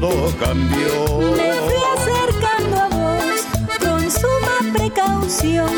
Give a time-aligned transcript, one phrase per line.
[0.00, 1.18] Todo cambió.
[1.36, 3.46] Me fui acercando a vos
[3.78, 5.70] con suma precaución,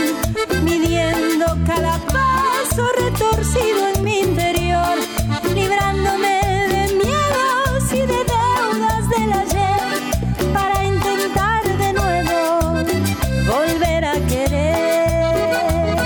[0.65, 4.97] midiendo cada paso retorcido en mi interior,
[5.55, 12.85] librándome de miedos y de deudas del ayer para intentar de nuevo
[13.47, 15.97] volver a querer.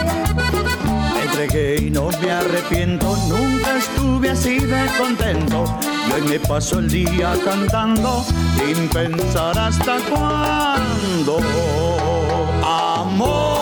[1.15, 5.65] Me entregué y no me arrepiento, nunca estuve así de contento.
[6.11, 8.25] Y hoy me paso el día cantando
[8.57, 11.39] sin pensar hasta cuándo.
[12.65, 13.61] Amor,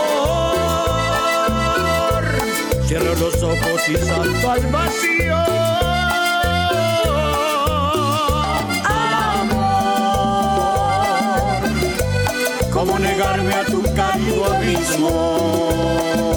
[2.86, 5.36] cierro los ojos y salto al vacío.
[9.38, 9.68] Amor,
[12.72, 16.27] ¿cómo negarme a tu cálido abismo?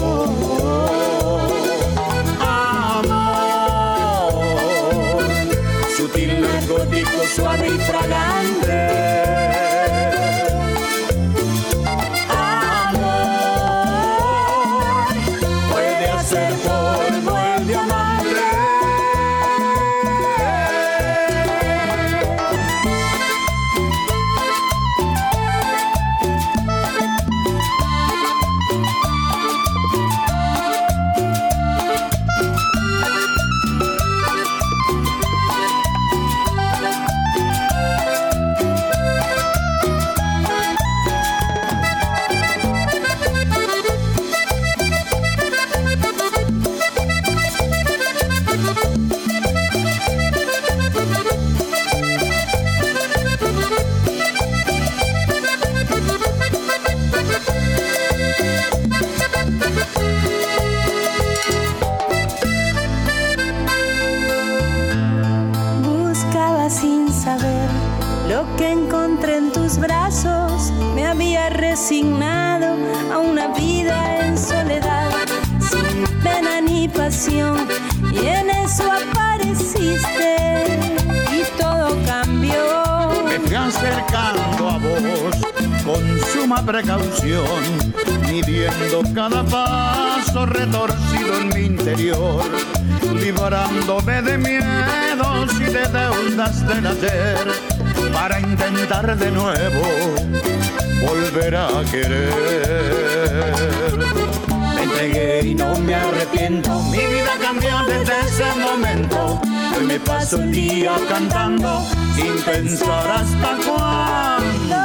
[108.26, 109.40] Ese momento.
[109.76, 111.82] Hoy me paso el día cantando
[112.14, 114.76] sin pensar hasta cuándo.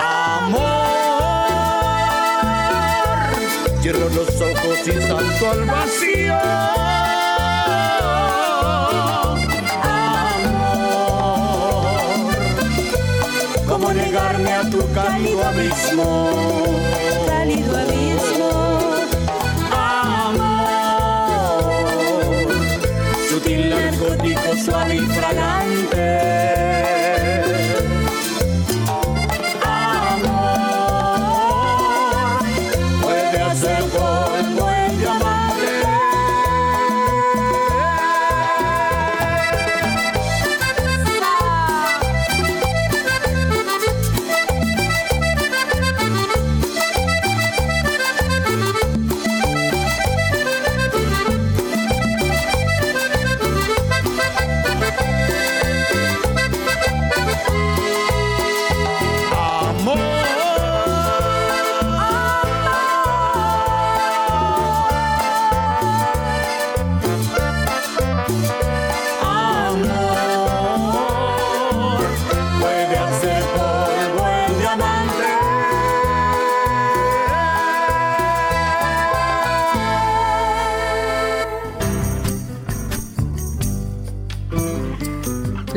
[0.00, 0.62] Amor,
[3.80, 6.34] cierro los ojos y salto al vacío.
[10.64, 11.78] Amor,
[13.66, 16.30] ¿cómo negarme a tu cálido abismo?
[17.26, 18.61] Cálido abismo.
[23.42, 26.61] di largo, dico suavi fragante.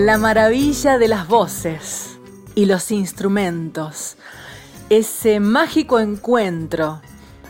[0.06, 2.19] La maravilla de las voces
[2.54, 4.18] y los instrumentos.
[4.92, 7.02] Ese mágico encuentro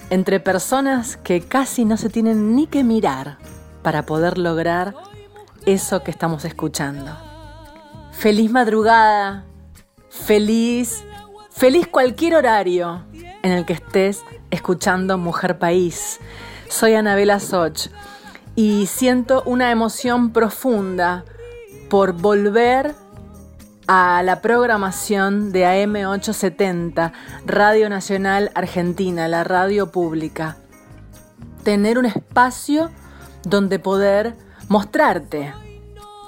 [0.10, 3.40] entre personas que casi no se tienen ni que mirar
[3.84, 4.96] para poder lograr
[5.66, 7.12] eso que estamos escuchando.
[8.14, 9.44] Feliz madrugada,
[10.08, 11.04] feliz,
[11.52, 13.04] feliz cualquier horario
[13.44, 16.22] en el que estés escuchando Mujer País.
[16.70, 17.90] Soy Anabela Soch
[18.56, 21.26] y siento una emoción profunda
[21.90, 22.96] por volver
[23.88, 27.12] a la programación de AM870,
[27.46, 30.58] Radio Nacional Argentina, la radio pública.
[31.64, 32.90] Tener un espacio
[33.44, 34.36] donde poder
[34.70, 35.54] mostrarte,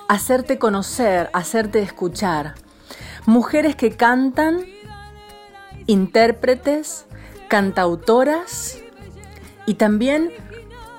[0.08, 2.56] hacerte conocer, hacerte escuchar.
[3.26, 4.66] Mujeres que cantan,
[5.88, 7.06] intérpretes,
[7.48, 8.78] cantautoras
[9.66, 10.32] y también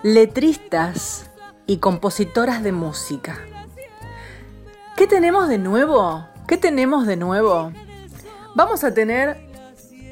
[0.02, 1.30] letristas
[1.66, 3.38] y compositoras de música.
[4.98, 6.26] ¿Qué tenemos de nuevo?
[6.48, 7.70] ¿Qué tenemos de nuevo?
[8.56, 9.36] Vamos a tener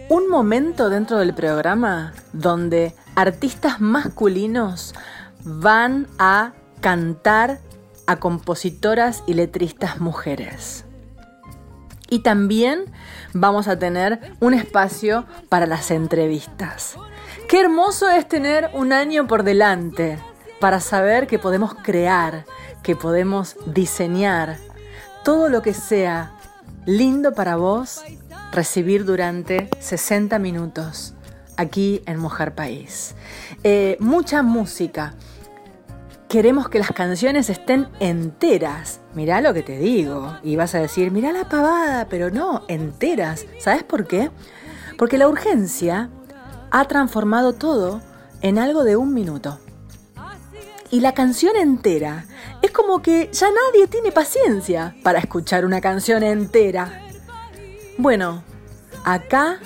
[0.08, 4.94] un momento dentro del programa donde artistas masculinos
[5.42, 7.58] van a cantar
[8.06, 10.84] a compositoras y letristas mujeres.
[12.08, 12.84] Y también
[13.34, 16.94] vamos a tener un espacio para las entrevistas.
[17.48, 20.20] Qué hermoso es tener un año por delante
[20.60, 22.44] para saber que podemos crear,
[22.84, 24.58] que podemos diseñar
[25.26, 26.31] todo lo que sea
[26.84, 28.00] lindo para vos,
[28.52, 31.14] recibir durante 60 minutos
[31.56, 33.17] aquí en Mujer País.
[33.64, 35.14] Eh, mucha música
[36.28, 39.00] queremos que las canciones estén enteras.
[39.14, 40.38] Mirá lo que te digo.
[40.44, 43.46] Y vas a decir, mirá la pavada, pero no, enteras.
[43.58, 44.31] ¿Sabes por qué?
[44.96, 46.08] Porque la urgencia
[46.70, 48.00] ha transformado todo
[48.43, 49.58] en algo de un minuto.
[50.93, 52.26] Y la canción entera
[52.66, 57.00] es como que ya nadie tiene paciencia para escuchar una canción entera.
[57.96, 58.42] Bueno,
[59.04, 59.60] acá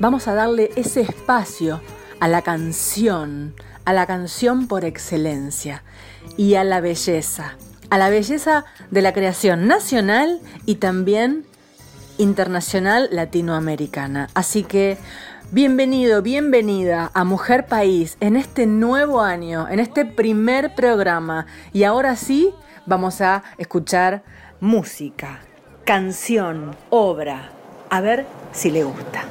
[0.00, 1.82] vamos a darle ese espacio
[2.18, 5.84] a la canción, a la canción por excelencia
[6.38, 7.56] y a la belleza,
[7.90, 11.44] a la belleza de la creación nacional y también
[12.16, 14.28] internacional latinoamericana.
[14.32, 14.96] Así que
[15.50, 21.46] bienvenido, bienvenida a Mujer País en este nuevo año, en este primer programa.
[21.72, 22.52] Y ahora sí,
[22.86, 24.22] vamos a escuchar
[24.60, 25.40] música,
[25.84, 27.50] canción, obra.
[27.88, 29.24] A ver si le gusta.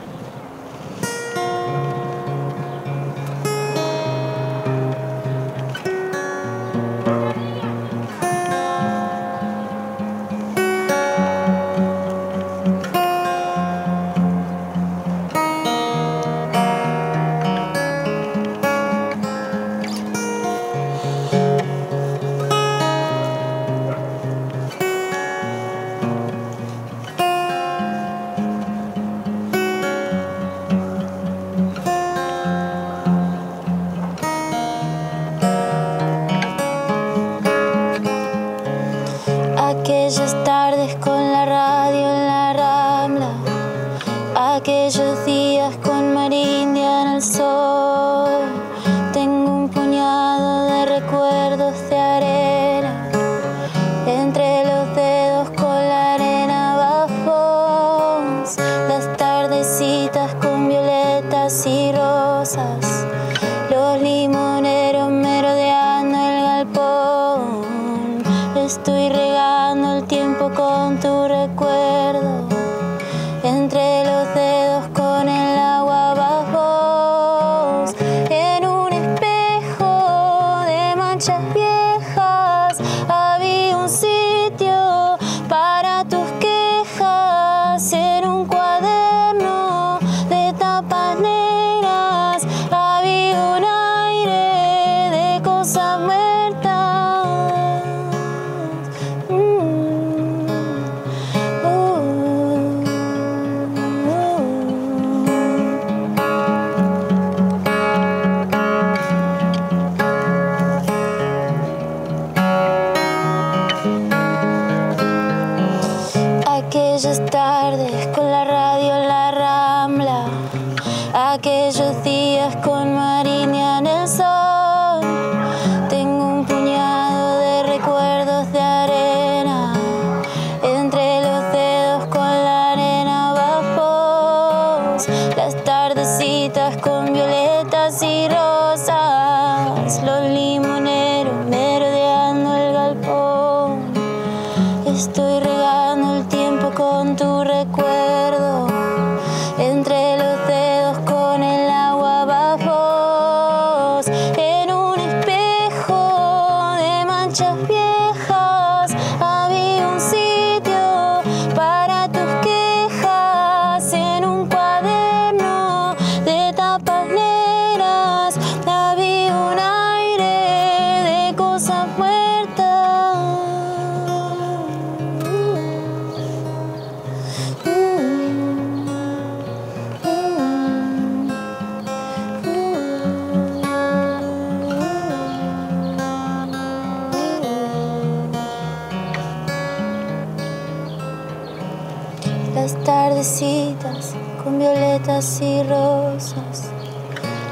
[194.44, 196.70] Con violetas y rosas.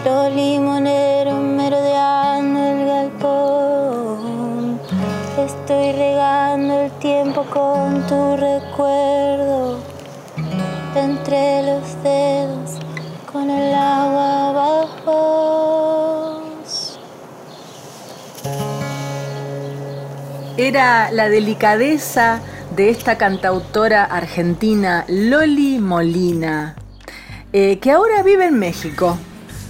[0.05, 4.79] Los limoneros merodeando el galpón.
[5.39, 9.79] Estoy regando el tiempo con tu recuerdo.
[10.95, 12.77] Entre los dedos
[13.31, 16.41] con el agua abajo.
[20.57, 22.39] Era la delicadeza
[22.75, 26.75] de esta cantautora argentina Loli Molina,
[27.53, 29.17] eh, que ahora vive en México,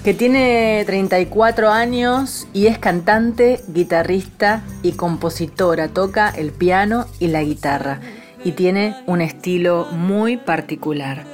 [0.03, 7.43] que tiene 34 años y es cantante, guitarrista y compositora, toca el piano y la
[7.43, 7.99] guitarra
[8.43, 11.25] y tiene un estilo muy particular.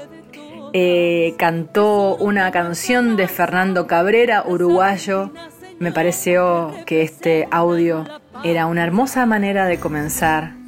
[0.74, 5.32] Eh, cantó una canción de Fernando Cabrera, uruguayo.
[5.80, 8.06] Me pareció que este audio
[8.44, 10.61] era una hermosa manera de comenzar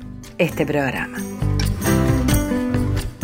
[0.43, 1.17] este programa.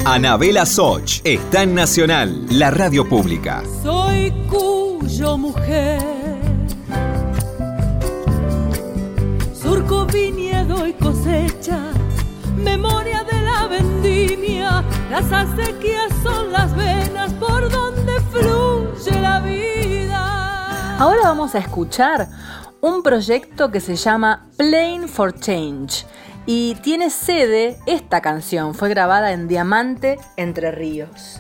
[0.06, 3.62] Anabela Soch está en Nacional, la radio pública.
[3.84, 6.02] Soy cuyo mujer.
[9.54, 11.92] Surco viñedo y cosecha,
[12.56, 14.84] memoria de la vendimia.
[15.12, 20.98] Las acequias son las venas por donde fluye la vida.
[20.98, 22.30] Ahora vamos a escuchar
[22.82, 26.06] un proyecto que se llama Playing for Change
[26.52, 31.40] y tiene sede esta canción, fue grabada en Diamante Entre Ríos.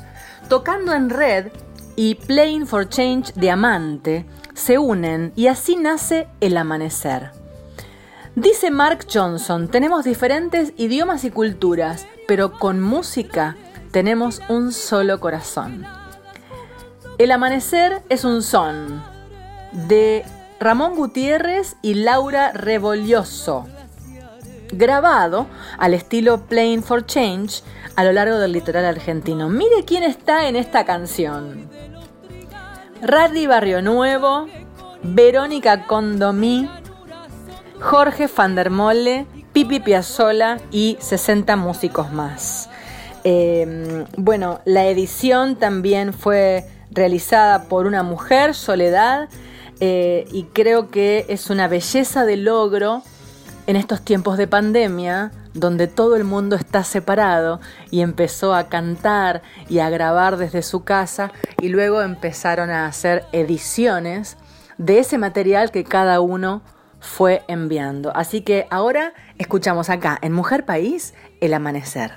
[0.50, 1.48] Tocando en red
[1.96, 7.32] y Playing for Change Diamante se unen y así nace El Amanecer.
[8.36, 13.58] Dice Mark Johnson, tenemos diferentes idiomas y culturas, pero con música
[13.92, 15.88] tenemos un solo corazón.
[17.18, 19.04] El Amanecer es un son
[19.72, 20.24] de
[20.60, 23.66] Ramón Gutiérrez y Laura Rebolioso
[24.72, 25.48] grabado
[25.78, 27.62] al estilo Playing for Change
[27.96, 29.50] a lo largo del litoral argentino.
[29.50, 31.70] Mire quién está en esta canción.
[33.02, 34.48] Raddy Barrio Nuevo,
[35.04, 36.70] Verónica Condomí,
[37.80, 42.70] Jorge Fandermole, Pipi Piazzola y 60 músicos más.
[43.24, 49.30] Em, bueno, la edición también fue realizada por una mujer, Soledad,
[49.80, 53.02] eh, y creo que es una belleza de logro
[53.70, 57.60] en estos tiempos de pandemia, donde todo el mundo está separado
[57.92, 63.26] y empezó a cantar y a grabar desde su casa y luego empezaron a hacer
[63.32, 64.38] ediciones
[64.80, 66.64] de ese material que cada uno
[67.00, 68.12] fue enviando.
[68.16, 72.14] Así que ahora escuchamos acá en Mujer País el amanecer.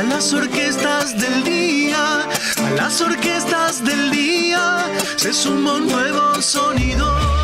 [0.00, 4.86] A las orquestas del día, a las orquestas del día.
[5.16, 7.39] Se suma un nuevo sonido.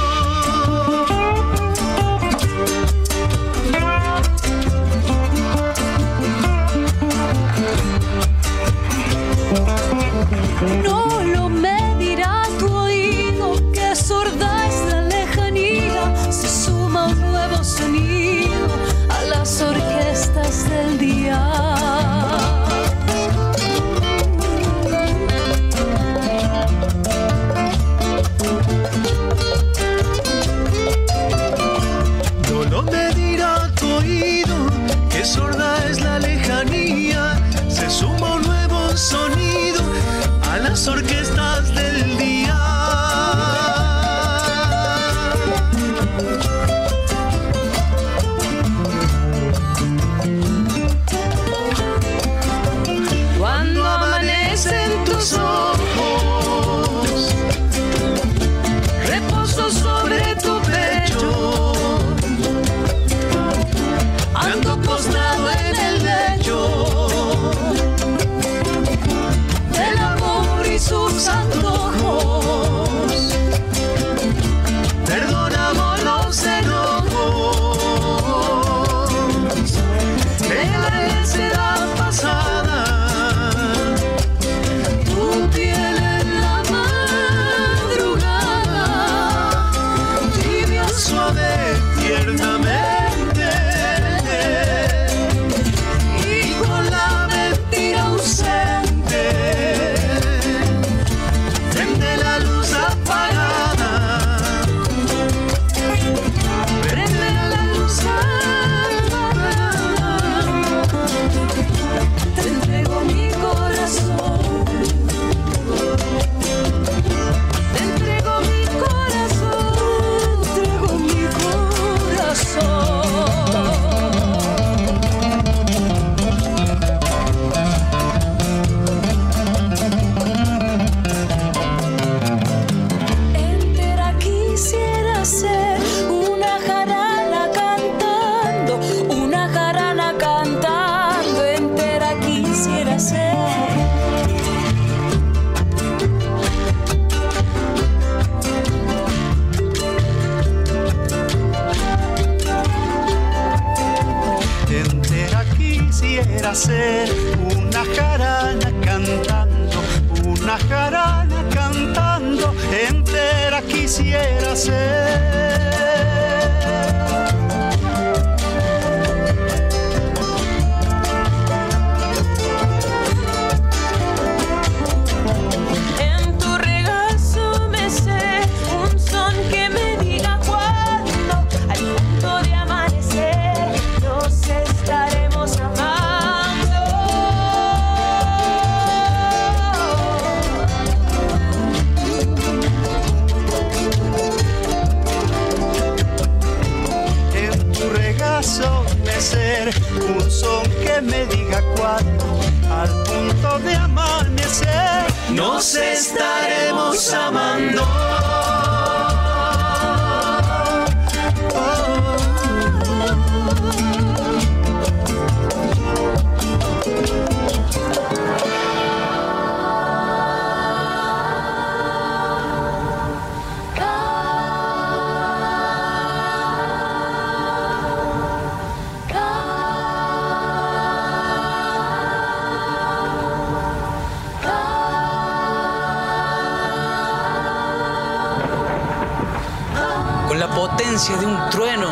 [241.51, 241.89] Trueno,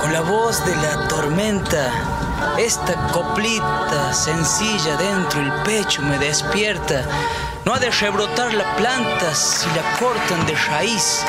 [0.00, 1.90] con la voz de la tormenta,
[2.58, 7.04] esta coplita sencilla dentro el pecho me despierta.
[7.64, 11.24] No ha de rebrotar la planta si la cortan de raíz.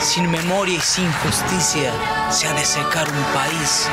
[0.00, 1.92] Sin memoria y sin justicia
[2.30, 3.88] se ha de secar un país.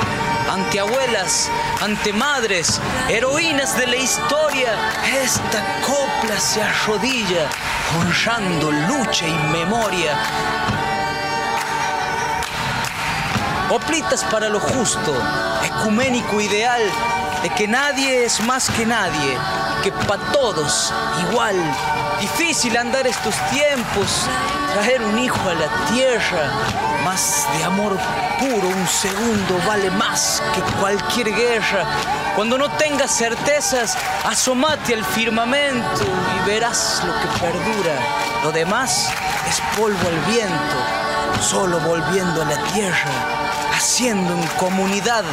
[0.49, 1.49] Ante abuelas,
[1.81, 4.73] ante madres, heroínas de la historia,
[5.21, 7.49] esta copla se arrodilla,
[7.97, 10.82] honrando lucha y memoria
[13.73, 15.11] Oplitas para lo justo,
[15.65, 16.83] ecuménico ideal
[17.41, 19.35] de que nadie es más que nadie,
[19.81, 20.93] que para todos
[21.27, 21.55] igual.
[22.21, 24.27] Difícil andar estos tiempos,
[24.75, 26.51] traer un hijo a la tierra,
[27.03, 27.97] más de amor
[28.37, 31.83] puro, un segundo vale más que cualquier guerra.
[32.35, 37.95] Cuando no tengas certezas, asomate al firmamento y verás lo que perdura.
[38.43, 39.09] Lo demás
[39.49, 43.42] es polvo al viento, solo volviendo a la tierra
[43.83, 45.25] haciendo en comunidad,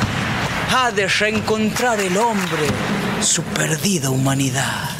[0.75, 2.67] ha de reencontrar el hombre
[3.21, 5.00] su perdida humanidad.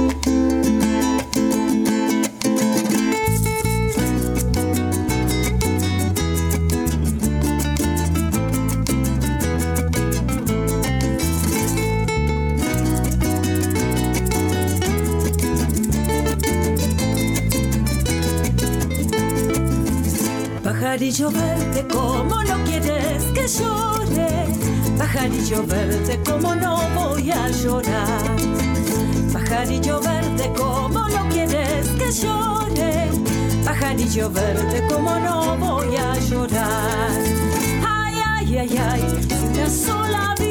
[25.51, 28.37] Pajarillo verde, ¿cómo no voy a llorar?
[29.33, 33.09] Pajarillo verde, ¿cómo no quieres que llore?
[33.65, 37.11] Pajarillo verde, ¿cómo no voy a llorar?
[37.85, 39.01] Ay, ay, ay, ay,
[39.53, 40.50] una sola vida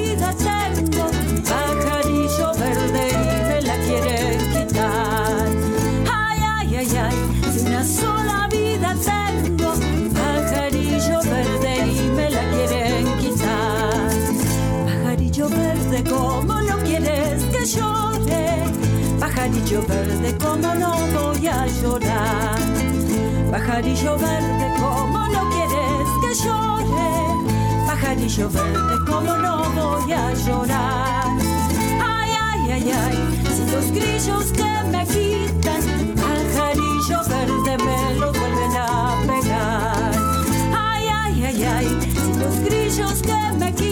[17.75, 18.65] llore?
[19.19, 22.59] Pajarillo verde, ¿cómo no voy a llorar?
[23.51, 27.11] Pajarillo verde, ¿cómo no quieres que llore?
[27.87, 31.27] Pajarillo verde, ¿cómo no voy a llorar?
[32.03, 33.19] Ay, ay, ay, ay,
[33.55, 35.83] si los grillos que me quitan,
[36.23, 40.13] pajarillo verde me lo vuelven a pegar.
[40.75, 43.90] Ay, ay, ay, ay, si los grillos que me quitan,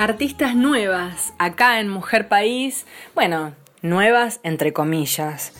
[0.00, 5.52] Artistas nuevas acá en Mujer País, bueno, nuevas entre comillas.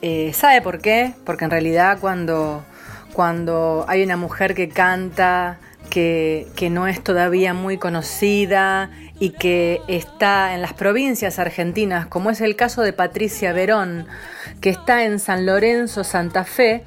[0.00, 1.12] Eh, ¿Sabe por qué?
[1.26, 2.64] Porque en realidad cuando,
[3.12, 5.58] cuando hay una mujer que canta,
[5.90, 12.30] que, que no es todavía muy conocida y que está en las provincias argentinas, como
[12.30, 14.06] es el caso de Patricia Verón,
[14.62, 16.84] que está en San Lorenzo, Santa Fe,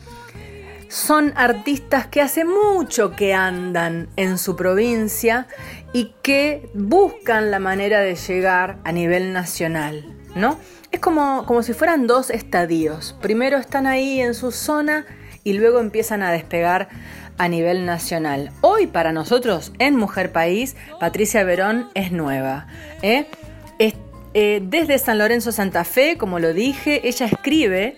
[0.91, 5.47] son artistas que hace mucho que andan en su provincia
[5.93, 10.59] y que buscan la manera de llegar a nivel nacional, ¿no?
[10.91, 13.15] Es como, como si fueran dos estadios.
[13.21, 15.05] Primero están ahí en su zona
[15.43, 16.89] y luego empiezan a despegar
[17.37, 18.51] a nivel nacional.
[18.61, 22.67] Hoy para nosotros en Mujer País, Patricia Verón es nueva.
[23.01, 23.25] ¿eh?
[24.33, 27.97] Eh, desde San Lorenzo Santa Fe, como lo dije, ella escribe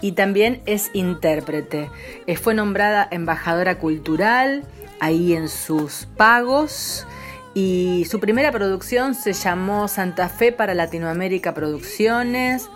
[0.00, 1.90] y también es intérprete.
[2.26, 4.64] Eh, fue nombrada embajadora cultural
[5.00, 7.06] ahí en sus pagos
[7.54, 12.68] y su primera producción se llamó Santa Fe para Latinoamérica Producciones.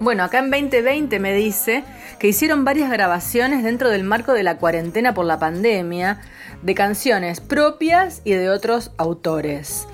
[0.00, 1.84] Bueno, acá en 2020 me dice
[2.18, 6.20] que hicieron varias grabaciones dentro del marco de la cuarentena por la pandemia
[6.62, 9.86] de canciones propias y de otros autores.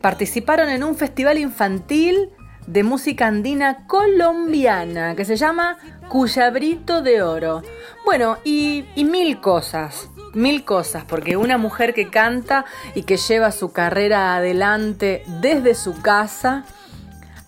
[0.00, 2.30] Participaron en un festival infantil
[2.66, 7.62] de música andina colombiana que se llama Cuyabrito de Oro.
[8.04, 12.64] Bueno, y, mil cosas, mil cosas, porque una mujer que canta
[12.94, 16.64] y que lleva su carrera adelante desde su casa,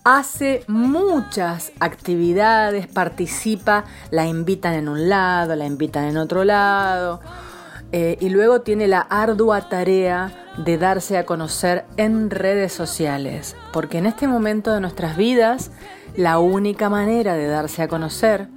[0.03, 7.19] hace muchas actividades, participa, la invitan en un lado, la invitan en otro lado,
[7.91, 13.99] eh, y luego tiene la ardua tarea de darse a conocer en redes sociales, porque
[13.99, 15.71] en este momento de nuestras vidas
[16.15, 18.47] la única manera de darse a conocer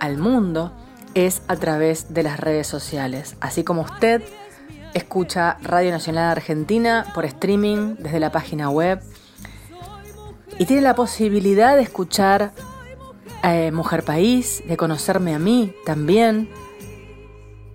[0.00, 0.72] al mundo
[1.14, 4.22] es a través de las redes sociales, así como usted
[4.94, 9.00] escucha Radio Nacional Argentina por streaming desde la página web
[10.58, 12.52] y tiene la posibilidad de escuchar
[13.42, 16.48] eh, Mujer País, de conocerme a mí también,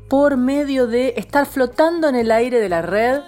[0.07, 3.21] por medio de estar flotando en el aire de la red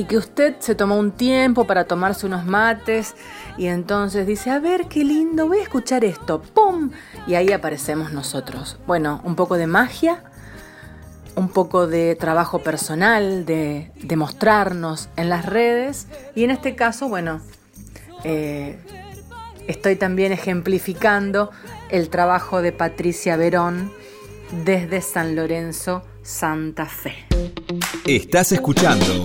[0.00, 3.14] y que usted se tomó un tiempo para tomarse unos mates
[3.58, 6.90] y entonces dice, a ver qué lindo, voy a escuchar esto, ¡pum!
[7.26, 8.78] Y ahí aparecemos nosotros.
[8.86, 10.24] Bueno, un poco de magia,
[11.36, 17.42] un poco de trabajo personal, de, mostrarnos en las redes y en este caso, bueno,
[18.24, 18.78] eh,
[19.68, 21.50] estoy también ejemplificando
[21.90, 23.92] el trabajo de Patricia Verón
[24.64, 27.26] desde San Lorenzo, Santa Fe.
[28.06, 29.24] Estás escuchando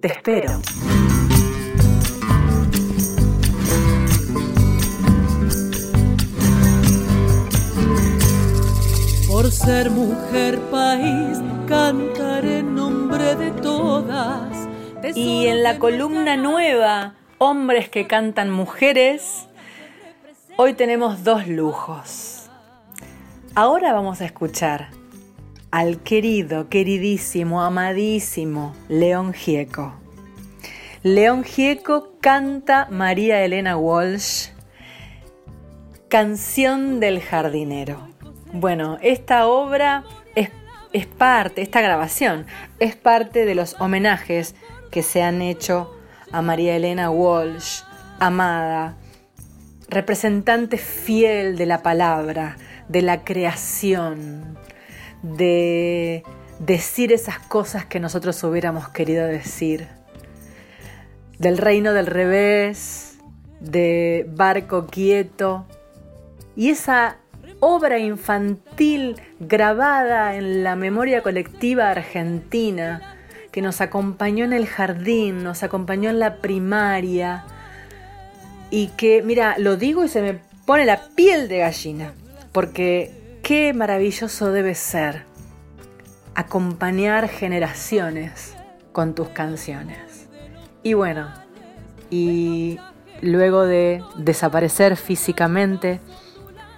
[0.00, 0.60] Te espero.
[9.28, 14.68] Por ser mujer país, cantaré en nombre de todas.
[15.14, 19.48] Y en la columna nueva, Hombres que cantan mujeres,
[20.58, 22.50] hoy tenemos dos lujos.
[23.54, 24.99] Ahora vamos a escuchar
[25.70, 29.94] al querido, queridísimo, amadísimo León Gieco.
[31.02, 34.48] León Gieco canta María Elena Walsh,
[36.08, 38.08] Canción del Jardinero.
[38.52, 40.04] Bueno, esta obra
[40.34, 40.50] es,
[40.92, 42.46] es parte, esta grabación
[42.80, 44.56] es parte de los homenajes
[44.90, 45.96] que se han hecho
[46.32, 47.82] a María Elena Walsh,
[48.18, 48.96] amada,
[49.88, 52.56] representante fiel de la palabra,
[52.88, 54.58] de la creación,
[55.22, 56.24] de
[56.58, 59.88] decir esas cosas que nosotros hubiéramos querido decir,
[61.38, 63.18] del reino del revés,
[63.60, 65.66] de barco quieto,
[66.56, 67.16] y esa
[67.60, 73.16] obra infantil grabada en la memoria colectiva argentina,
[73.50, 77.44] que nos acompañó en el jardín, nos acompañó en la primaria,
[78.70, 82.12] y que, mira, lo digo y se me pone la piel de gallina,
[82.52, 83.19] porque
[83.50, 85.24] qué maravilloso debe ser
[86.36, 88.54] acompañar generaciones
[88.92, 90.28] con tus canciones.
[90.84, 91.26] Y bueno,
[92.10, 92.78] y
[93.22, 95.98] luego de desaparecer físicamente,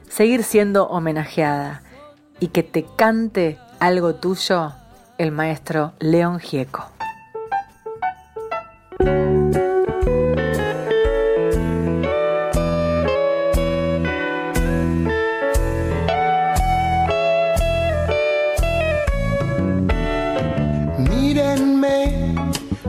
[0.09, 1.83] seguir siendo homenajeada
[2.41, 4.73] y que te cante algo tuyo
[5.19, 6.91] el maestro León Gieco.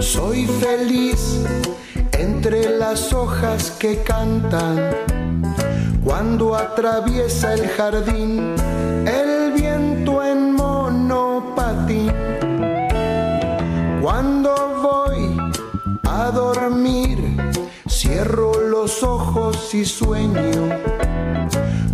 [0.03, 1.39] Soy feliz
[2.19, 4.91] entre las hojas que cantan
[6.03, 8.53] cuando atraviesa el jardín
[9.07, 12.11] el viento en monopatín.
[14.01, 15.37] Cuando voy
[16.03, 17.37] a dormir,
[17.87, 20.69] cierro los ojos y sueño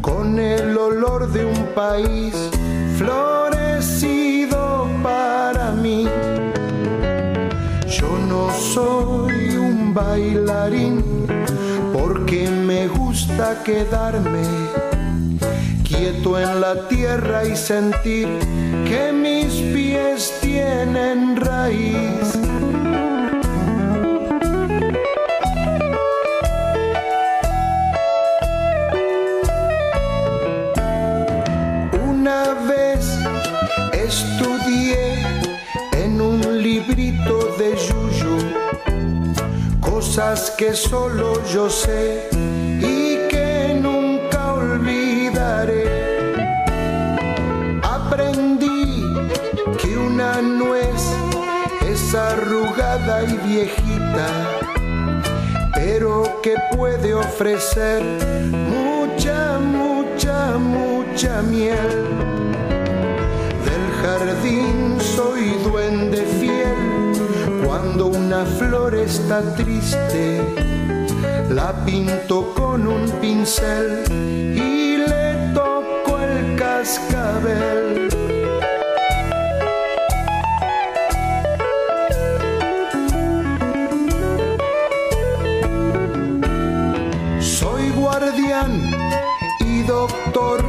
[0.01, 2.33] con el olor de un país
[2.97, 6.07] florecido para mí.
[8.59, 11.03] Soy un bailarín
[11.93, 14.43] porque me gusta quedarme
[15.83, 18.27] quieto en la tierra y sentir
[18.87, 22.38] que mis pies tienen raíz.
[40.09, 45.85] Cosas que solo yo sé y que nunca olvidaré.
[47.83, 49.05] Aprendí
[49.79, 51.03] que una nuez
[51.87, 54.27] es arrugada y viejita,
[55.75, 58.01] pero que puede ofrecer
[58.49, 61.91] mucha, mucha, mucha miel.
[63.67, 66.88] Del jardín soy duende fiel
[67.81, 70.41] Cuando una flor está triste,
[71.49, 78.09] la pinto con un pincel y le toco el cascabel.
[87.39, 88.91] Soy guardián
[89.61, 90.65] y doctor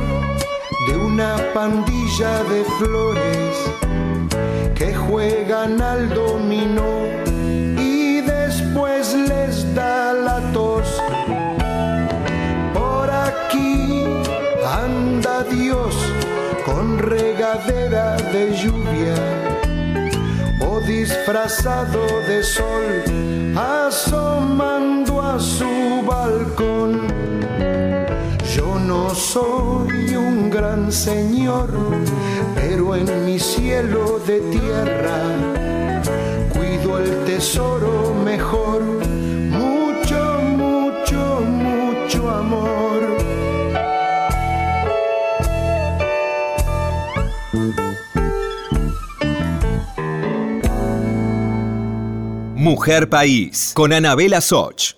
[0.86, 3.70] de una pandilla de flores
[4.74, 7.06] que juegan al dominó
[7.78, 10.88] y después les da la tos.
[12.74, 14.04] Por aquí
[14.64, 15.94] anda Dios
[16.64, 19.16] con regadera de lluvia
[20.60, 23.02] o disfrazado de sol
[23.56, 27.19] asomando a su balcón.
[28.56, 31.70] Yo no soy un gran señor,
[32.56, 35.16] pero en mi cielo de tierra
[36.52, 38.82] cuido el tesoro mejor.
[38.82, 43.16] Mucho, mucho, mucho amor.
[52.56, 54.96] Mujer País, con Anabela Soch.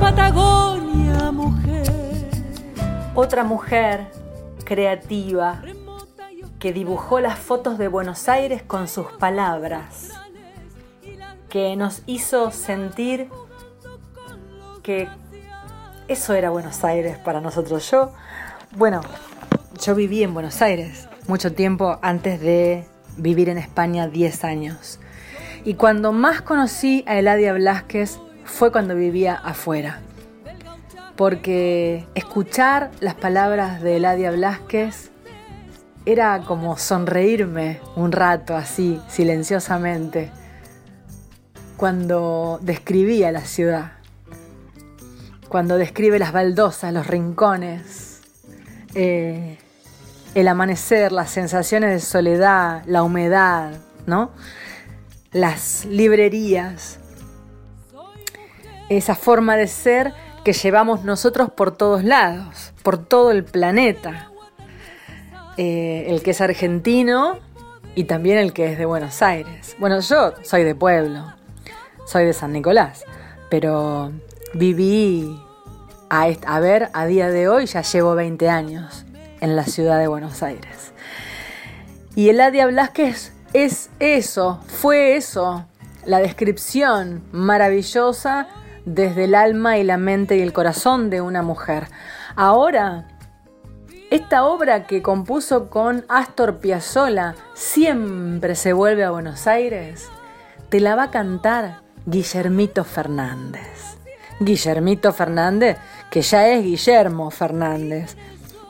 [0.00, 1.86] Patagonia, mujer.
[3.14, 4.06] Otra mujer
[4.64, 5.60] creativa
[6.58, 10.08] que dibujó las fotos de Buenos Aires con sus palabras,
[11.50, 13.28] que nos hizo sentir
[14.82, 15.08] que
[16.08, 17.90] eso era Buenos Aires para nosotros.
[17.90, 18.12] Yo,
[18.76, 19.02] bueno,
[19.82, 22.86] yo viví en Buenos Aires mucho tiempo antes de
[23.18, 24.98] vivir en España 10 años.
[25.64, 28.18] Y cuando más conocí a Eladia Blasquez
[28.50, 30.00] fue cuando vivía afuera.
[31.16, 35.10] Porque escuchar las palabras de Eladia Blasquez
[36.06, 40.30] era como sonreírme un rato así, silenciosamente,
[41.76, 43.92] cuando describía la ciudad,
[45.48, 48.20] cuando describe las baldosas, los rincones,
[48.94, 49.58] eh,
[50.34, 53.72] el amanecer, las sensaciones de soledad, la humedad,
[54.06, 54.30] ¿no?
[55.32, 56.99] Las librerías,
[58.90, 60.12] esa forma de ser
[60.44, 64.30] que llevamos nosotros por todos lados, por todo el planeta.
[65.56, 67.38] Eh, el que es argentino
[67.94, 69.76] y también el que es de Buenos Aires.
[69.78, 71.34] Bueno, yo soy de pueblo,
[72.06, 73.04] soy de San Nicolás,
[73.50, 74.12] pero
[74.54, 75.38] viví,
[76.08, 79.04] a, ver, a día de hoy ya llevo 20 años
[79.40, 80.92] en la ciudad de Buenos Aires.
[82.14, 85.66] Y Eladia Blasquez es eso, fue eso,
[86.06, 88.48] la descripción maravillosa
[88.84, 91.88] desde el alma y la mente y el corazón de una mujer.
[92.36, 93.06] Ahora,
[94.10, 100.08] esta obra que compuso con Astor Piazzolla, siempre se vuelve a Buenos Aires,
[100.68, 103.98] te la va a cantar Guillermito Fernández.
[104.40, 105.76] Guillermito Fernández,
[106.10, 108.16] que ya es Guillermo Fernández,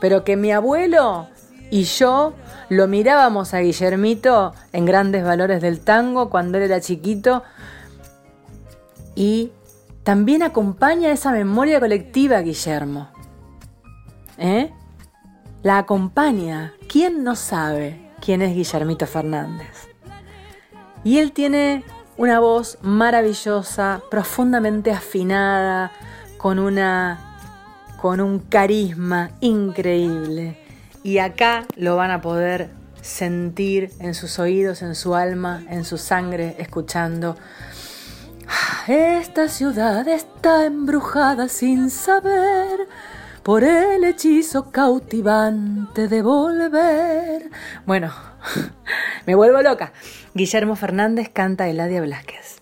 [0.01, 1.29] pero que mi abuelo
[1.71, 2.35] y yo
[2.69, 7.45] lo mirábamos a Guillermito en grandes valores del tango cuando él era chiquito
[9.15, 9.53] y
[10.03, 13.09] también acompaña esa memoria colectiva, Guillermo.
[14.39, 14.73] ¿Eh?
[15.63, 16.73] La acompaña.
[16.89, 19.89] ¿Quién no sabe quién es Guillermito Fernández?
[21.05, 21.85] Y él tiene
[22.17, 25.93] una voz maravillosa, profundamente afinada,
[26.37, 27.27] con una
[28.01, 30.57] con un carisma increíble.
[31.03, 32.71] Y acá lo van a poder
[33.03, 37.37] sentir en sus oídos, en su alma, en su sangre, escuchando.
[38.87, 42.89] Esta ciudad está embrujada sin saber
[43.43, 47.51] por el hechizo cautivante de volver.
[47.87, 48.13] Bueno,
[49.27, 49.93] me vuelvo loca.
[50.35, 52.61] Guillermo Fernández canta Eladia Blasquez.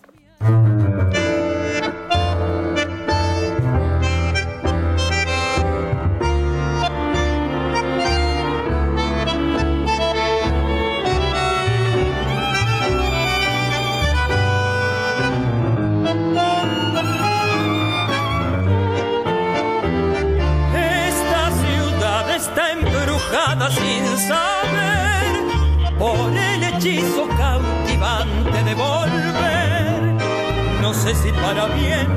[31.29, 32.07] Si para bien,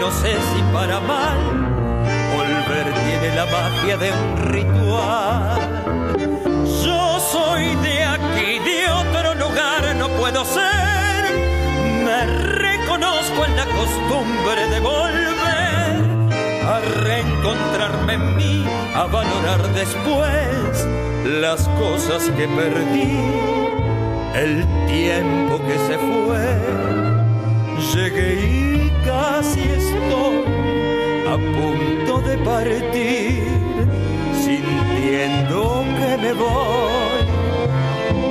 [0.00, 1.38] no sé si para mal.
[2.34, 5.84] Volver tiene la magia de un ritual.
[6.84, 11.22] Yo soy de aquí, de otro lugar no puedo ser.
[12.04, 15.96] Me reconozco en la costumbre de volver
[16.66, 20.86] a reencontrar encontrarme en mí, a valorar después
[21.24, 23.18] las cosas que perdí,
[24.34, 27.05] el tiempo que se fue.
[27.96, 30.44] Llegué y casi estoy
[31.32, 33.42] a punto de partir,
[34.44, 37.24] sintiendo que me voy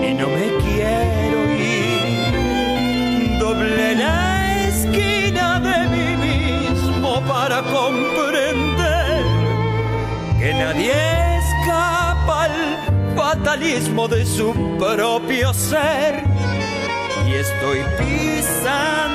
[0.07, 3.39] y no me quiero ir.
[3.39, 9.23] Doble la esquina de mí mismo para comprender
[10.39, 10.93] que nadie
[11.39, 12.57] escapa al
[13.15, 16.23] fatalismo de su propio ser.
[17.27, 19.14] Y estoy pisando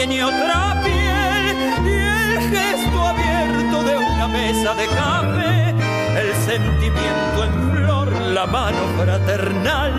[0.00, 5.74] Tiene otra piel, y el gesto abierto de una mesa de café,
[6.18, 9.92] el sentimiento en flor, la mano fraternal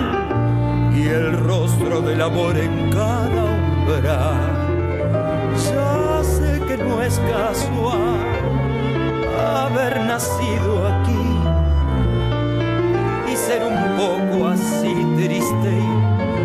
[0.96, 4.42] y el rostro del amor en cada umbral.
[5.70, 8.26] Ya sé que no es casual
[9.38, 11.26] haber nacido aquí
[13.32, 15.74] y ser un poco así triste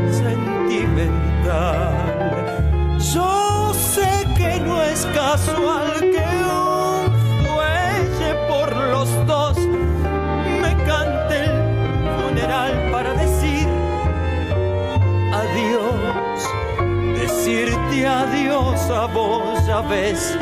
[0.04, 1.95] y sentimental.
[5.14, 7.12] Casual que un
[7.44, 9.58] fuelle por los dos
[10.62, 11.50] me cante el
[12.20, 13.68] funeral para decir
[15.32, 16.50] adiós,
[17.18, 20.36] decirte adiós a vos, ya ves,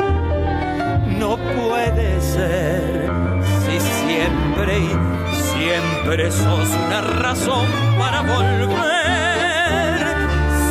[1.19, 3.09] no puede ser
[3.65, 5.15] si siempre y
[5.65, 8.95] siempre sos una razón para volver.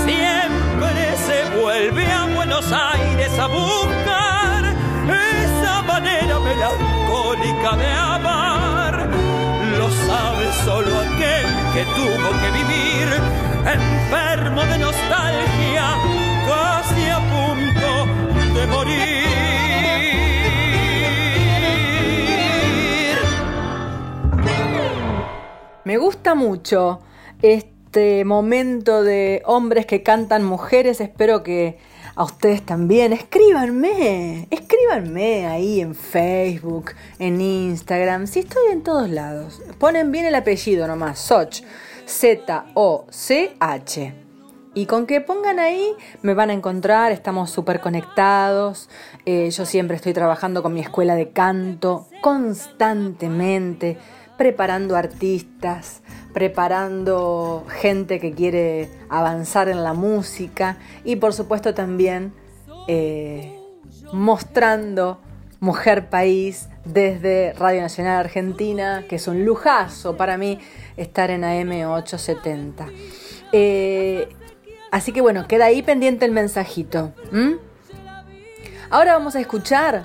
[0.04, 3.83] Siempre se vuelve a Buenos Aires a buscar
[6.54, 9.08] melancólica de amar.
[9.78, 13.06] Lo sabe solo aquel que tuvo que vivir
[13.66, 15.86] enfermo de nostalgia,
[16.46, 17.88] casi a punto
[18.54, 19.24] de morir.
[25.84, 27.00] Me gusta mucho
[27.42, 31.00] este momento de hombres que cantan mujeres.
[31.00, 31.78] Espero que
[32.16, 33.12] a ustedes también.
[33.12, 38.26] Escríbanme, escríbanme ahí en Facebook, en Instagram.
[38.26, 39.62] Si estoy en todos lados.
[39.78, 41.62] Ponen bien el apellido nomás, Soch.
[42.06, 43.04] Z-O-C-H.
[44.76, 48.90] Y con que pongan ahí me van a encontrar, estamos súper conectados.
[49.24, 53.96] Eh, yo siempre estoy trabajando con mi escuela de canto constantemente,
[54.36, 62.32] preparando artistas, preparando gente que quiere avanzar en la música y por supuesto también
[62.88, 63.58] eh,
[64.12, 65.20] mostrando
[65.60, 70.58] Mujer País desde Radio Nacional Argentina, que es un lujazo para mí
[70.96, 72.92] estar en AM870.
[73.52, 74.28] Eh,
[74.90, 77.12] así que bueno, queda ahí pendiente el mensajito.
[78.90, 80.04] Ahora vamos a escuchar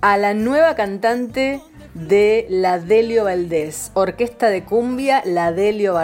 [0.00, 1.60] a la nueva cantante
[1.94, 5.94] de la Delio Valdés, orquesta de cumbia La Delio,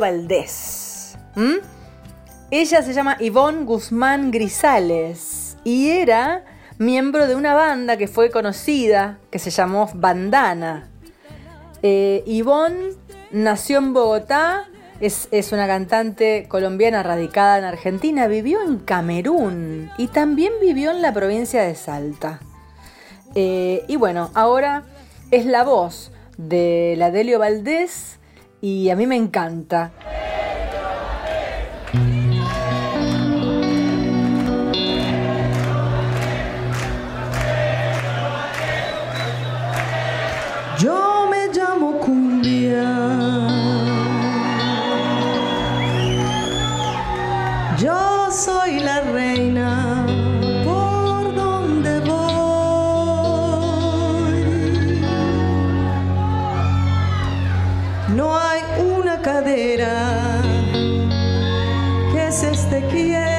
[0.00, 1.18] Valdés.
[1.36, 1.58] ¿m?
[2.50, 6.44] Ella se llama Ivonne Guzmán Grisales y era
[6.78, 10.88] miembro de una banda que fue conocida, que se llamó Bandana.
[11.82, 12.94] Eh, Ivonne
[13.32, 14.68] nació en Bogotá,
[15.00, 21.12] es una cantante colombiana radicada en Argentina, vivió en Camerún y también vivió en la
[21.12, 22.40] provincia de Salta.
[23.34, 24.82] Eh, y bueno, ahora
[25.30, 28.18] es la voz de la Delio Valdés
[28.60, 29.92] y a mí me encanta.
[40.78, 42.98] Yo me llamo cumbia.
[47.78, 50.06] Yo soy la reina
[62.12, 63.29] que se esté quieta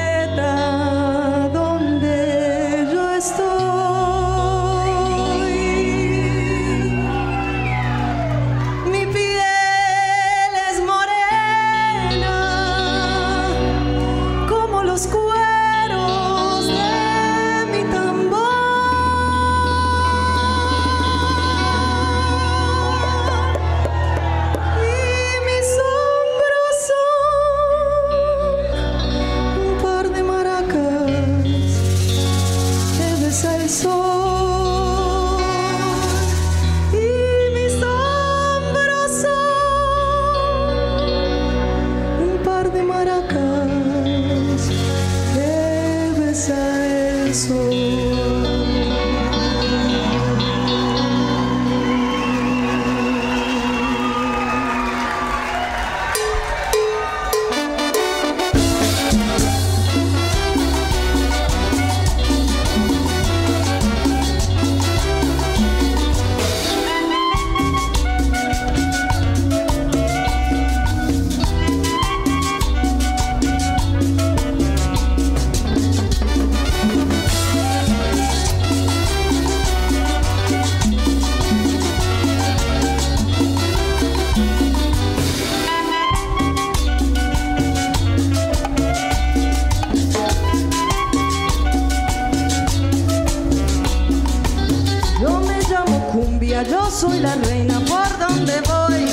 [96.90, 99.06] soy la reina por donde voy.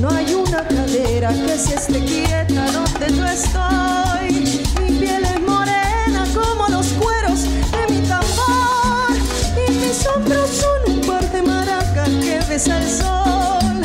[0.00, 4.62] No hay una cadera que se esté quieta donde yo estoy.
[4.80, 9.10] Mi piel es morena como los cueros de mi tambor.
[9.66, 13.82] Y mis hombros son un par de maracas que besa el sol.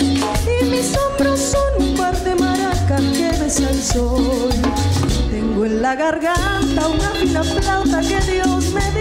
[0.62, 4.50] Y mis hombros son un par de maracas que besa el sol.
[5.32, 8.99] Tengo en la garganta una fina flauta que Dios me dio.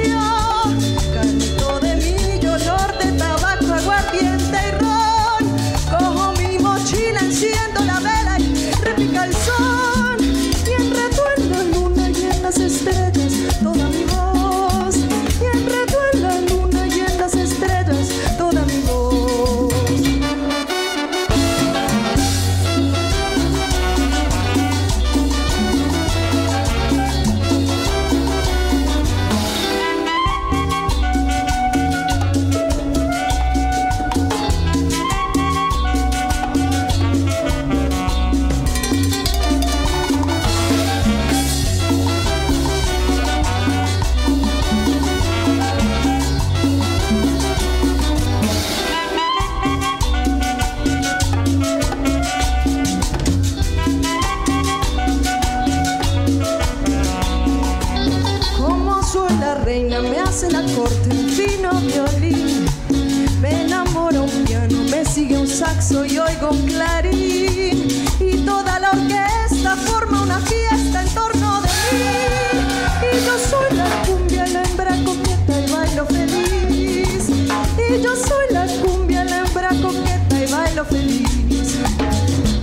[78.03, 81.29] Yo soy la cumbia, la hembra coqueta y bailo feliz.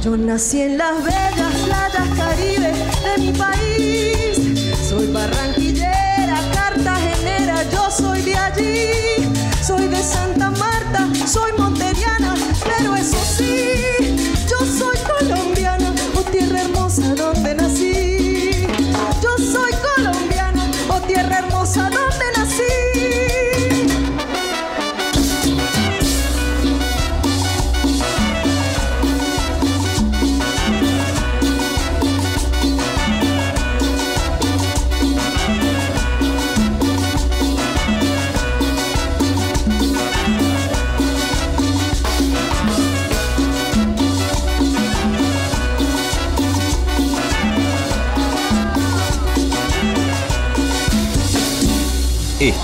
[0.04, 2.72] Yo nací en las bellas playas caribe
[3.04, 4.70] de mi país.
[4.88, 9.30] Soy barranquillera, cartagenera, yo soy de allí.
[9.62, 13.55] Soy de Santa Marta, soy monteriana, pero eso sí,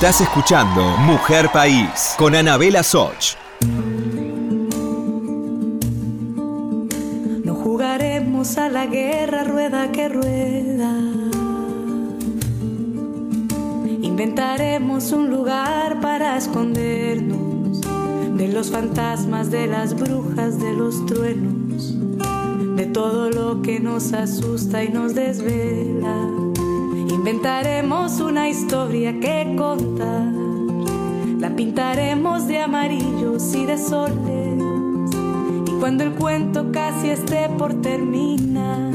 [0.02, 3.36] Estás escuchando Mujer País con Anabela Soch.
[7.46, 10.92] No jugaremos a la guerra rueda que rueda.
[14.02, 17.82] Inventaremos un lugar para escondernos
[18.36, 21.96] de los fantasmas, de las brujas, de los truenos,
[22.76, 26.51] de todo lo que nos asusta y nos desvela.
[27.22, 30.34] Inventaremos una historia que contar,
[31.38, 34.60] la pintaremos de amarillos y de soles.
[35.68, 38.92] Y cuando el cuento casi esté por terminar,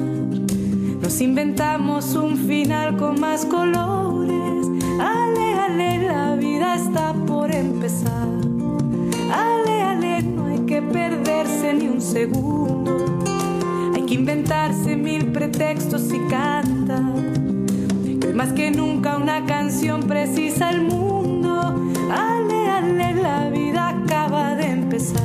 [1.00, 4.66] nos inventamos un final con más colores.
[4.98, 8.26] Ale, ale, la vida está por empezar.
[9.32, 13.22] Ale, ale, no hay que perderse ni un segundo.
[13.94, 17.14] Hay que inventarse mil pretextos y cantar.
[18.36, 21.74] Más que nunca una canción precisa el mundo.
[22.10, 25.22] Ale, ale, la vida acaba de empezar.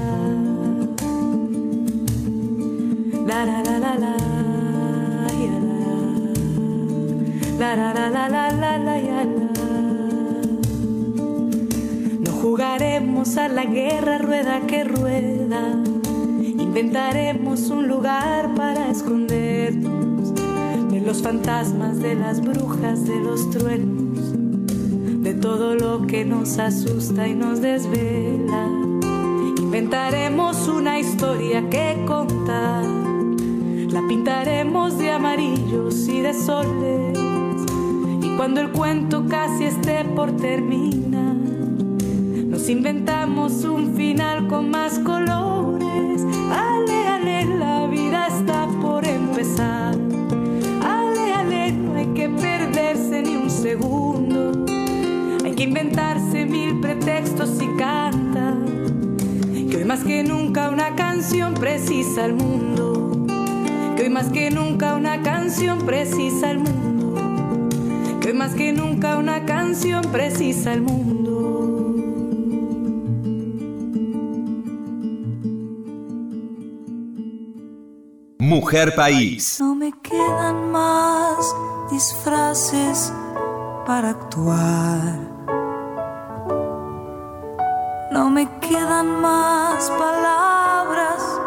[3.28, 4.16] La la la la la.
[4.16, 4.32] la.
[7.60, 9.26] La la la la la la la.
[12.22, 15.84] No jugaremos a la guerra rueda que rueda.
[16.40, 20.01] Inventaremos un lugar para escondernos de
[21.12, 24.32] los fantasmas, de las brujas, de los truenos,
[25.22, 28.70] de todo lo que nos asusta y nos desvela.
[29.60, 37.20] Inventaremos una historia que contar, la pintaremos de amarillos y de soles.
[38.22, 46.22] Y cuando el cuento casi esté por terminar, nos inventamos un final con más colores.
[46.54, 47.01] Ale,
[55.82, 58.56] inventarse mil pretextos y canta.
[59.70, 63.26] Que hoy más que nunca una canción precisa al mundo.
[63.96, 67.70] Que hoy más que nunca una canción precisa al mundo.
[68.20, 71.02] Que hoy más que nunca una canción precisa al mundo.
[78.38, 79.58] Mujer País.
[79.60, 81.56] No me quedan más
[81.90, 83.12] disfraces
[83.86, 85.31] para actuar.
[88.22, 91.42] No me quedan más palabras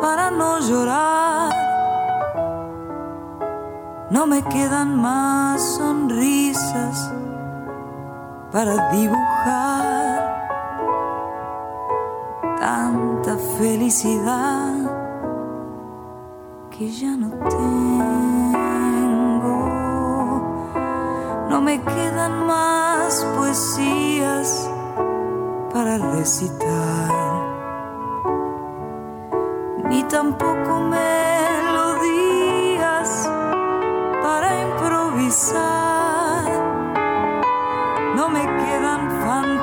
[0.00, 1.52] para no llorar.
[4.08, 7.10] No me quedan más sonrisas
[8.52, 10.20] para dibujar
[12.60, 14.74] tanta felicidad
[16.70, 18.22] que ya no tengo.
[21.50, 24.71] No me quedan más poesías
[25.82, 27.10] para recitar,
[29.90, 32.28] ni tampoco melodías
[34.22, 36.44] para improvisar.
[38.14, 39.61] No me quedan fantasías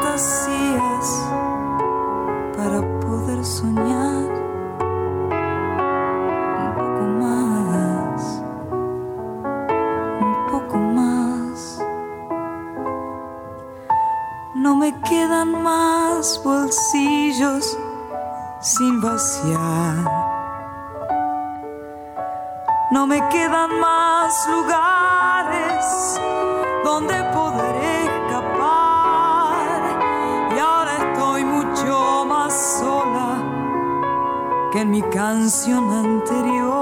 [34.72, 36.79] que en mi canción anterior.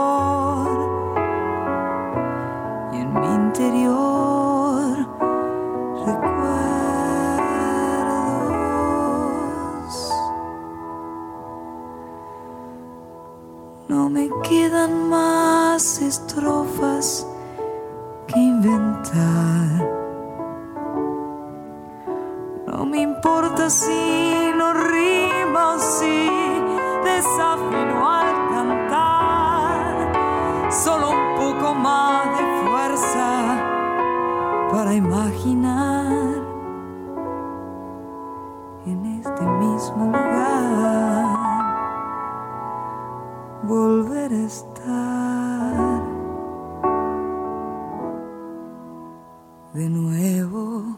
[34.72, 36.36] Para imaginar
[38.86, 41.38] en este mismo lugar
[43.64, 46.02] volver a estar
[49.74, 50.98] de nuevo.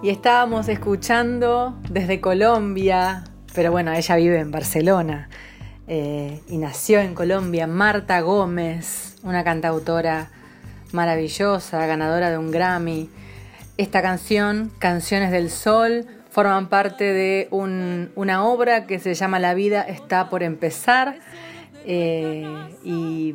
[0.00, 3.24] Y estábamos escuchando desde Colombia,
[3.58, 5.28] pero bueno, ella vive en Barcelona
[5.88, 10.30] eh, y nació en Colombia, Marta Gómez, una cantautora
[10.92, 13.10] maravillosa, ganadora de un Grammy.
[13.76, 19.54] Esta canción, Canciones del Sol, forman parte de un- una obra que se llama La
[19.54, 21.16] vida está por empezar
[21.84, 22.46] eh,
[22.84, 23.34] y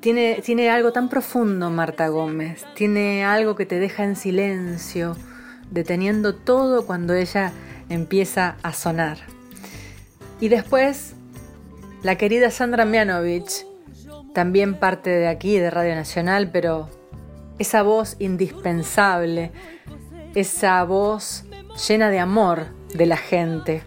[0.00, 5.16] tiene, tiene algo tan profundo Marta Gómez, tiene algo que te deja en silencio,
[5.70, 7.52] deteniendo todo cuando ella
[7.88, 9.18] empieza a sonar.
[10.40, 11.14] Y después,
[12.02, 13.66] la querida Sandra Mianovich,
[14.34, 16.88] también parte de aquí, de Radio Nacional, pero
[17.58, 19.50] esa voz indispensable,
[20.34, 21.44] esa voz
[21.88, 23.82] llena de amor de la gente.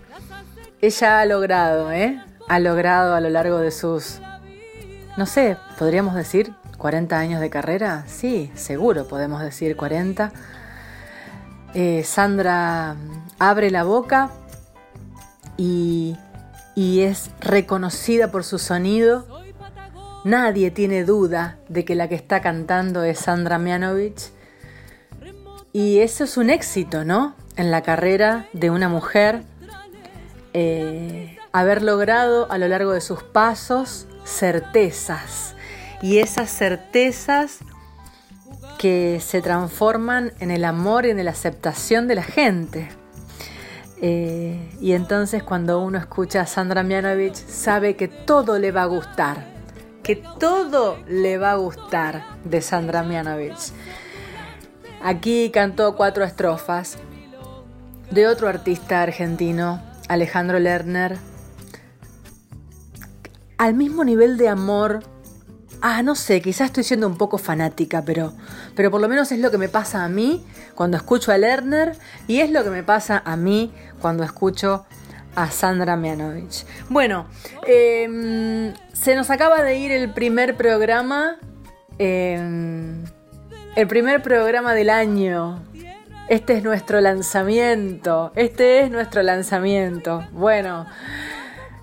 [0.82, 2.20] Ella ha logrado, ¿eh?
[2.48, 4.22] Ha logrado a lo largo de sus,
[5.18, 8.06] no sé, podríamos decir 40 años de carrera.
[8.08, 10.32] Sí, seguro podemos decir 40.
[11.76, 12.96] Eh, Sandra
[13.40, 14.30] abre la boca
[15.58, 16.16] y,
[16.76, 19.26] y es reconocida por su sonido.
[20.26, 24.32] Nadie tiene duda de que la que está cantando es Sandra Mianovich.
[25.72, 27.36] Y eso es un éxito, ¿no?
[27.56, 29.44] En la carrera de una mujer,
[30.54, 35.56] eh, haber logrado a lo largo de sus pasos certezas.
[36.02, 37.60] Y esas certezas
[38.78, 42.90] que se transforman en el amor y en la aceptación de la gente.
[44.02, 48.86] Eh, y entonces cuando uno escucha a Sandra Mianovich sabe que todo le va a
[48.86, 49.46] gustar,
[50.04, 53.74] que todo le va a gustar de Sandra Mianovich.
[55.02, 56.98] Aquí cantó cuatro estrofas
[58.12, 61.18] de otro artista argentino, Alejandro Lerner,
[63.58, 65.04] al mismo nivel de amor.
[65.82, 68.34] Ah, no sé, quizás estoy siendo un poco fanática, pero,
[68.76, 71.96] pero por lo menos es lo que me pasa a mí cuando escucho a Lerner
[72.28, 73.72] y es lo que me pasa a mí
[74.02, 74.86] cuando escucho
[75.36, 76.66] a Sandra Mianovich.
[76.90, 77.28] Bueno,
[77.66, 81.38] eh, se nos acaba de ir el primer programa,
[81.98, 82.38] eh,
[83.76, 85.64] el primer programa del año.
[86.28, 90.28] Este es nuestro lanzamiento, este es nuestro lanzamiento.
[90.32, 90.86] Bueno,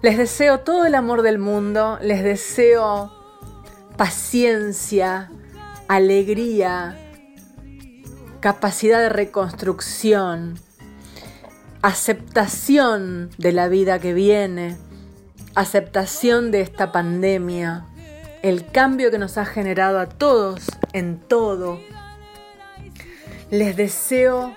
[0.03, 3.16] les deseo todo el amor del mundo, les deseo
[3.97, 5.31] paciencia,
[5.89, 6.99] alegría,
[8.41, 10.59] capacidad de reconstrucción,
[11.83, 14.77] aceptación de la vida que viene,
[15.55, 17.87] aceptación de esta pandemia,
[18.43, 21.81] el cambio que nos ha generado a todos en todo.
[23.51, 24.55] Les deseo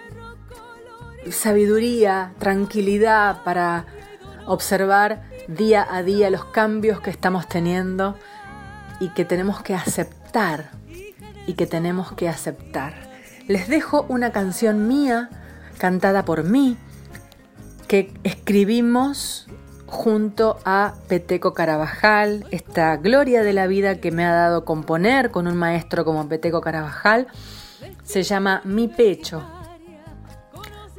[1.31, 3.85] sabiduría, tranquilidad para
[4.47, 8.15] observar día a día los cambios que estamos teniendo
[8.99, 10.71] y que tenemos que aceptar
[11.47, 12.93] y que tenemos que aceptar.
[13.47, 15.29] Les dejo una canción mía
[15.77, 16.77] cantada por mí
[17.87, 19.47] que escribimos
[19.87, 25.47] junto a Peteco Carabajal, esta gloria de la vida que me ha dado componer con
[25.47, 27.27] un maestro como Peteco Carabajal,
[28.03, 29.43] se llama Mi Pecho.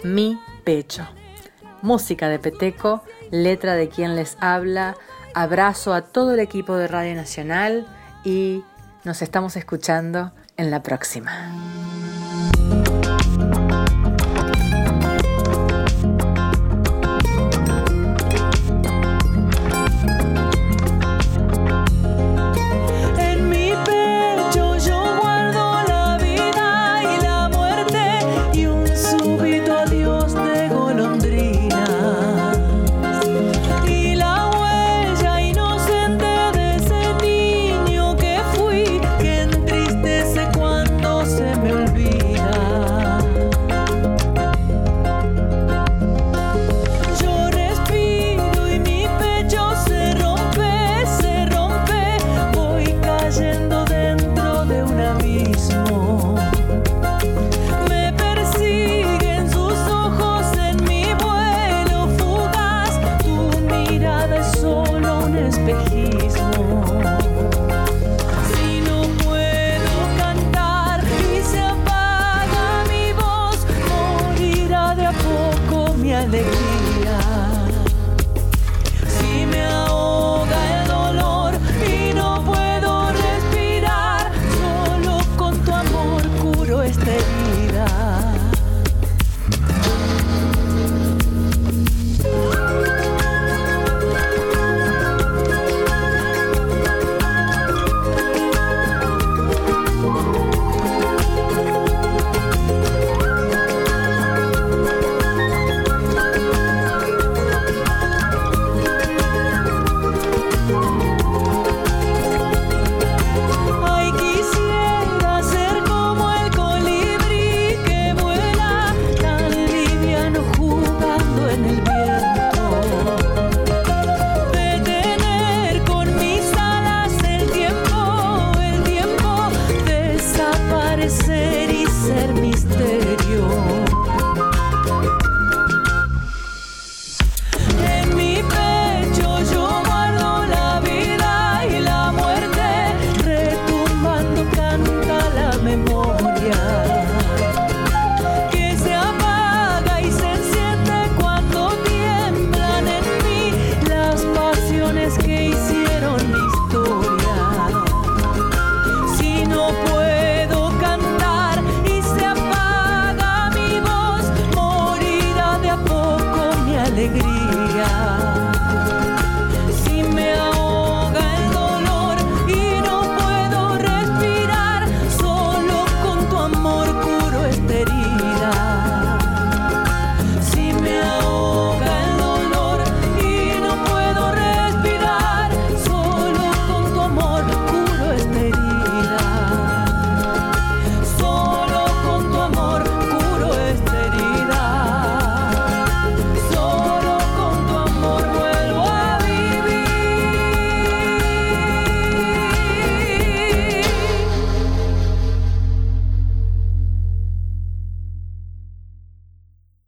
[0.02, 1.06] Mi Pecho.
[1.82, 4.96] Música de Peteco, letra de quien les habla,
[5.34, 7.86] abrazo a todo el equipo de Radio Nacional
[8.24, 8.64] y
[9.04, 11.79] nos estamos escuchando en la próxima.